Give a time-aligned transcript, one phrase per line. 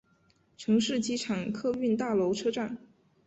[0.57, 2.75] 城市机场客运大楼车站。